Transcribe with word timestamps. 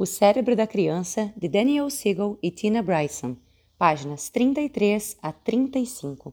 O 0.00 0.06
Cérebro 0.06 0.56
da 0.56 0.66
Criança, 0.66 1.30
de 1.36 1.46
Daniel 1.46 1.90
Siegel 1.90 2.38
e 2.42 2.50
Tina 2.50 2.82
Bryson, 2.82 3.36
páginas 3.76 4.30
33 4.30 5.18
a 5.20 5.30
35. 5.30 6.32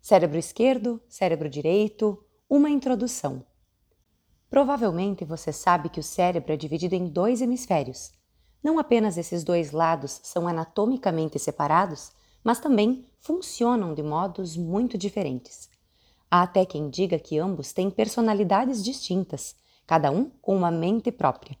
Cérebro 0.00 0.38
esquerdo, 0.38 1.02
cérebro 1.08 1.50
direito, 1.50 2.24
uma 2.48 2.70
introdução. 2.70 3.44
Provavelmente 4.48 5.24
você 5.24 5.52
sabe 5.52 5.88
que 5.88 5.98
o 5.98 6.04
cérebro 6.04 6.52
é 6.52 6.56
dividido 6.56 6.94
em 6.94 7.08
dois 7.08 7.42
hemisférios. 7.42 8.12
Não 8.62 8.78
apenas 8.78 9.18
esses 9.18 9.42
dois 9.42 9.72
lados 9.72 10.20
são 10.22 10.46
anatomicamente 10.46 11.36
separados, 11.36 12.12
mas 12.44 12.60
também 12.60 13.04
funcionam 13.18 13.92
de 13.92 14.04
modos 14.04 14.56
muito 14.56 14.96
diferentes. 14.96 15.68
Há 16.30 16.42
até 16.42 16.64
quem 16.64 16.88
diga 16.88 17.18
que 17.18 17.40
ambos 17.40 17.72
têm 17.72 17.90
personalidades 17.90 18.84
distintas, 18.84 19.56
cada 19.84 20.12
um 20.12 20.30
com 20.40 20.56
uma 20.56 20.70
mente 20.70 21.10
própria. 21.10 21.58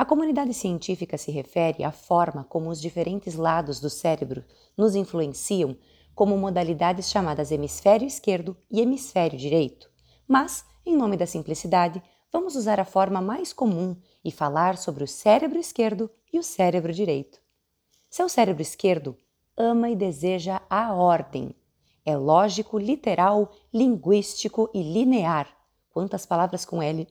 A 0.00 0.04
comunidade 0.06 0.54
científica 0.54 1.18
se 1.18 1.30
refere 1.30 1.84
à 1.84 1.92
forma 1.92 2.42
como 2.42 2.70
os 2.70 2.80
diferentes 2.80 3.34
lados 3.34 3.80
do 3.80 3.90
cérebro 3.90 4.42
nos 4.74 4.94
influenciam 4.94 5.76
como 6.14 6.38
modalidades 6.38 7.10
chamadas 7.10 7.52
hemisfério 7.52 8.08
esquerdo 8.08 8.56
e 8.70 8.80
hemisfério 8.80 9.38
direito. 9.38 9.90
Mas, 10.26 10.64
em 10.86 10.96
nome 10.96 11.18
da 11.18 11.26
simplicidade, 11.26 12.02
vamos 12.32 12.56
usar 12.56 12.80
a 12.80 12.84
forma 12.86 13.20
mais 13.20 13.52
comum 13.52 13.94
e 14.24 14.30
falar 14.30 14.78
sobre 14.78 15.04
o 15.04 15.06
cérebro 15.06 15.58
esquerdo 15.58 16.10
e 16.32 16.38
o 16.38 16.42
cérebro 16.42 16.94
direito. 16.94 17.38
Seu 18.08 18.26
cérebro 18.26 18.62
esquerdo 18.62 19.14
ama 19.54 19.90
e 19.90 19.94
deseja 19.94 20.62
a 20.70 20.94
ordem. 20.94 21.54
É 22.06 22.16
lógico, 22.16 22.78
literal, 22.78 23.52
linguístico 23.70 24.70
e 24.72 24.82
linear. 24.82 25.46
Quantas 25.90 26.24
palavras 26.24 26.64
com 26.64 26.82
L 26.82 27.06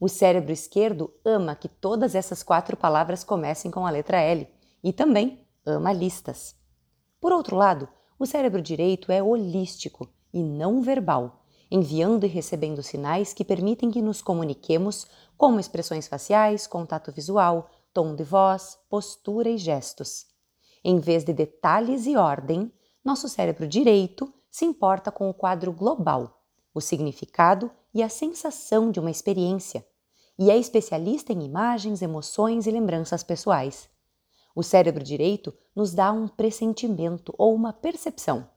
o 0.00 0.08
cérebro 0.08 0.52
esquerdo 0.52 1.12
ama 1.24 1.54
que 1.54 1.68
todas 1.68 2.14
essas 2.14 2.42
quatro 2.42 2.76
palavras 2.76 3.24
comecem 3.24 3.70
com 3.70 3.86
a 3.86 3.90
letra 3.90 4.20
L 4.20 4.48
e 4.82 4.92
também 4.92 5.46
ama 5.64 5.92
listas. 5.92 6.54
Por 7.20 7.32
outro 7.32 7.56
lado, 7.56 7.88
o 8.18 8.26
cérebro 8.26 8.60
direito 8.60 9.10
é 9.10 9.22
holístico 9.22 10.08
e 10.32 10.42
não 10.42 10.82
verbal, 10.82 11.44
enviando 11.70 12.24
e 12.24 12.28
recebendo 12.28 12.82
sinais 12.82 13.32
que 13.32 13.44
permitem 13.44 13.90
que 13.90 14.02
nos 14.02 14.20
comuniquemos, 14.20 15.06
como 15.36 15.58
expressões 15.58 16.06
faciais, 16.06 16.66
contato 16.66 17.10
visual, 17.10 17.70
tom 17.92 18.14
de 18.14 18.24
voz, 18.24 18.78
postura 18.88 19.48
e 19.48 19.56
gestos. 19.56 20.26
Em 20.84 20.98
vez 20.98 21.24
de 21.24 21.32
detalhes 21.32 22.06
e 22.06 22.16
ordem, 22.16 22.72
nosso 23.04 23.28
cérebro 23.28 23.66
direito 23.66 24.32
se 24.50 24.64
importa 24.64 25.10
com 25.10 25.28
o 25.28 25.34
quadro 25.34 25.72
global, 25.72 26.43
o 26.74 26.80
significado 26.80 27.70
e 27.94 28.02
a 28.02 28.08
sensação 28.08 28.90
de 28.90 28.98
uma 28.98 29.10
experiência, 29.10 29.86
e 30.36 30.50
é 30.50 30.58
especialista 30.58 31.32
em 31.32 31.44
imagens, 31.44 32.02
emoções 32.02 32.66
e 32.66 32.70
lembranças 32.70 33.22
pessoais. 33.22 33.88
O 34.54 34.62
cérebro 34.62 35.02
direito 35.02 35.54
nos 35.74 35.94
dá 35.94 36.10
um 36.10 36.26
pressentimento 36.26 37.32
ou 37.38 37.54
uma 37.54 37.72
percepção. 37.72 38.48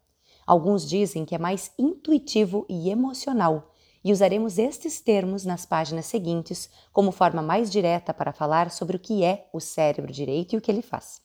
Alguns 0.46 0.88
dizem 0.88 1.24
que 1.24 1.36
é 1.36 1.38
mais 1.38 1.72
intuitivo 1.78 2.66
e 2.68 2.90
emocional, 2.90 3.72
e 4.04 4.12
usaremos 4.12 4.58
estes 4.58 5.02
termos 5.02 5.44
nas 5.44 5.66
páginas 5.66 6.06
seguintes 6.06 6.70
como 6.94 7.12
forma 7.12 7.42
mais 7.42 7.70
direta 7.70 8.14
para 8.14 8.32
falar 8.32 8.72
sobre 8.72 8.96
o 8.96 9.00
que 9.00 9.24
é 9.24 9.48
o 9.52 9.60
cérebro 9.60 10.12
direito 10.12 10.54
e 10.54 10.58
o 10.58 10.62
que 10.62 10.72
ele 10.72 10.82
faz. 10.82 11.22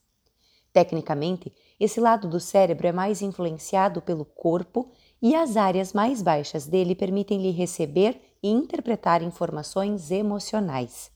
Tecnicamente, 0.72 1.52
esse 1.78 2.00
lado 2.00 2.28
do 2.28 2.40
cérebro 2.40 2.86
é 2.86 2.92
mais 2.92 3.22
influenciado 3.22 4.00
pelo 4.00 4.24
corpo 4.24 4.90
e 5.22 5.36
as 5.36 5.56
áreas 5.56 5.92
mais 5.92 6.20
baixas 6.20 6.66
dele 6.66 6.96
permitem-lhe 6.96 7.52
receber 7.52 8.20
e 8.42 8.50
interpretar 8.50 9.22
informações 9.22 10.10
emocionais. 10.10 11.12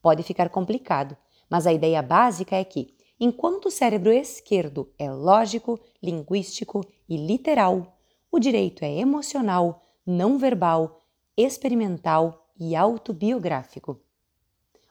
Pode 0.00 0.22
ficar 0.22 0.48
complicado, 0.48 1.14
mas 1.50 1.66
a 1.66 1.72
ideia 1.72 2.00
básica 2.00 2.56
é 2.56 2.64
que, 2.64 2.96
enquanto 3.20 3.66
o 3.66 3.70
cérebro 3.70 4.10
esquerdo 4.10 4.90
é 4.98 5.12
lógico, 5.12 5.78
linguístico 6.02 6.80
e 7.06 7.18
literal, 7.18 7.98
o 8.32 8.38
direito 8.38 8.82
é 8.82 8.92
emocional, 8.98 9.82
não 10.06 10.38
verbal, 10.38 11.04
experimental 11.36 12.48
e 12.58 12.74
autobiográfico. 12.74 14.00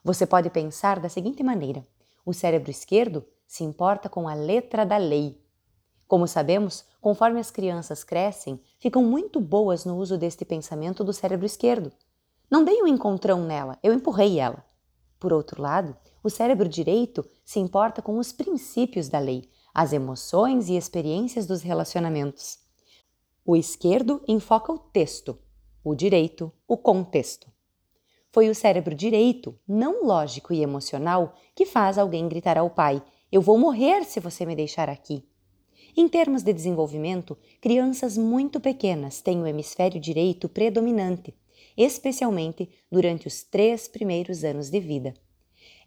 Você 0.04 0.28
pode 0.28 0.50
pensar 0.52 1.00
da 1.00 1.10
seguinte 1.10 1.42
maneira: 1.42 1.88
o 2.24 2.34
cérebro 2.34 2.70
esquerdo 2.70 3.26
se 3.48 3.64
importa 3.64 4.10
com 4.10 4.28
a 4.28 4.34
letra 4.34 4.86
da 4.86 4.98
lei, 4.98 5.43
como 6.14 6.28
sabemos, 6.28 6.86
conforme 7.02 7.40
as 7.40 7.50
crianças 7.50 8.04
crescem, 8.04 8.62
ficam 8.78 9.04
muito 9.04 9.42
boas 9.42 9.84
no 9.84 9.98
uso 9.98 10.16
deste 10.16 10.46
pensamento 10.46 11.04
do 11.04 11.12
cérebro 11.12 11.44
esquerdo. 11.44 11.92
Não 12.52 12.64
dei 12.64 12.84
um 12.84 12.86
encontrão 12.86 13.44
nela, 13.44 13.80
eu 13.82 13.92
empurrei 13.92 14.40
ela. 14.40 14.64
Por 15.20 15.34
outro 15.34 15.60
lado, 15.60 15.98
o 16.24 16.30
cérebro 16.30 16.70
direito 16.70 17.26
se 17.44 17.60
importa 17.60 18.00
com 18.00 18.20
os 18.20 18.32
princípios 18.32 19.10
da 19.10 19.18
lei, 19.18 19.50
as 19.74 19.92
emoções 19.92 20.70
e 20.70 20.78
experiências 20.78 21.48
dos 21.48 21.64
relacionamentos. 21.64 22.60
O 23.44 23.56
esquerdo 23.56 24.22
enfoca 24.28 24.72
o 24.72 24.78
texto, 24.78 25.40
o 25.84 25.96
direito, 25.96 26.54
o 26.68 26.78
contexto. 26.78 27.52
Foi 28.32 28.52
o 28.52 28.54
cérebro 28.54 28.94
direito, 28.94 29.60
não 29.68 30.06
lógico 30.06 30.54
e 30.54 30.62
emocional, 30.62 31.34
que 31.56 31.66
faz 31.66 31.98
alguém 31.98 32.30
gritar 32.30 32.56
ao 32.56 32.70
pai: 32.70 33.02
Eu 33.32 33.42
vou 33.42 33.58
morrer 33.58 34.04
se 34.04 34.20
você 34.20 34.46
me 34.46 34.56
deixar 34.56 34.90
aqui. 34.90 35.28
Em 35.96 36.08
termos 36.08 36.42
de 36.42 36.52
desenvolvimento, 36.52 37.38
crianças 37.62 38.18
muito 38.18 38.60
pequenas 38.60 39.22
têm 39.22 39.40
o 39.40 39.46
hemisfério 39.46 40.02
direito 40.02 40.50
predominante, 40.50 41.36
especialmente 41.78 42.68
durante 42.92 43.28
os 43.28 43.44
três 43.44 43.88
primeiros 43.88 44.44
anos 44.44 44.72
de 44.72 44.80
vida. 44.80 45.14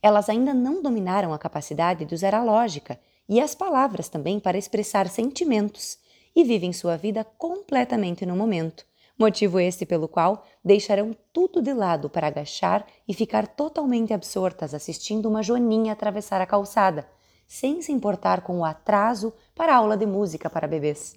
Elas 0.01 0.29
ainda 0.29 0.55
não 0.55 0.81
dominaram 0.81 1.35
a 1.35 1.39
capacidade 1.39 2.05
de 2.05 2.15
usar 2.15 2.37
a 2.37 2.45
lógica 2.45 3.01
e 3.29 3.41
as 3.41 3.57
palavras 3.57 4.09
também 4.09 4.39
para 4.39 4.57
expressar 4.57 5.09
sentimentos 5.09 5.99
e 6.37 6.45
vivem 6.45 6.73
sua 6.73 6.97
vida 6.97 7.25
completamente 7.25 8.25
no 8.25 8.37
momento, 8.37 8.87
motivo 9.19 9.59
este 9.59 9.85
pelo 9.85 10.07
qual 10.07 10.45
deixarão 10.65 11.17
tudo 11.33 11.61
de 11.61 11.75
lado 11.75 12.09
para 12.09 12.29
agachar 12.29 12.87
e 13.09 13.13
ficar 13.13 13.49
totalmente 13.49 14.13
absortas 14.13 14.73
assistindo 14.73 15.29
uma 15.29 15.43
joaninha 15.43 15.93
atravessar 15.93 16.41
a 16.41 16.47
calçada 16.47 17.09
sem 17.47 17.81
se 17.83 17.93
importar 17.93 18.43
com 18.43 18.61
o 18.61 18.65
atraso 18.65 19.33
para 19.55 19.73
a 19.73 19.77
aula 19.77 19.97
de 19.97 20.07
música 20.07 20.51
para 20.51 20.67
bebês. 20.67 21.17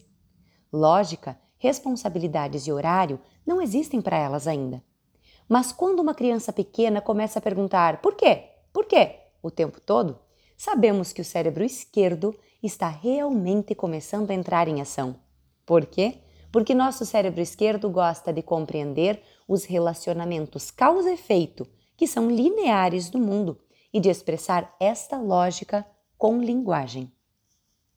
Lógica, 0.72 1.40
responsabilidades 1.58 2.68
e 2.68 2.72
horário 2.72 3.20
não 3.46 3.62
existem 3.62 4.02
para 4.02 4.18
elas 4.18 4.48
ainda. 4.48 4.84
Mas 5.48 5.72
quando 5.72 6.00
uma 6.00 6.14
criança 6.14 6.54
pequena 6.54 7.02
começa 7.02 7.40
a 7.40 7.42
perguntar 7.42 8.02
por 8.02 8.16
quê, 8.16 8.50
por 8.72 8.86
quê, 8.86 9.16
o 9.42 9.50
tempo 9.50 9.82
todo, 9.82 10.20
sabemos 10.56 11.12
que 11.12 11.22
o 11.22 11.26
cérebro 11.26 11.64
esquerdo 11.64 12.36
está 12.62 12.88
realmente 12.88 13.74
começando 13.74 14.30
a 14.30 14.34
entrar 14.34 14.68
em 14.68 14.82
ação. 14.82 15.16
Por 15.66 15.86
quê? 15.86 16.20
Porque 16.52 16.76
nosso 16.76 17.06
cérebro 17.06 17.42
esquerdo 17.42 17.90
gosta 17.90 18.32
de 18.34 18.42
compreender 18.42 19.22
os 19.48 19.66
relacionamentos 19.66 20.70
causa-efeito, 20.70 21.68
que 21.98 22.08
são 22.08 22.30
lineares 22.30 23.10
do 23.10 23.20
mundo, 23.20 23.60
e 23.92 24.00
de 24.00 24.10
expressar 24.10 24.76
esta 24.80 25.18
lógica 25.18 25.86
com 26.20 26.42
linguagem. 26.42 27.10